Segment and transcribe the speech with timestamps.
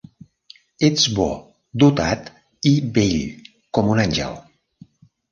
[0.85, 1.25] Ets bo,
[1.83, 2.31] dotat
[2.69, 3.19] i bell
[3.79, 4.33] com un àngel.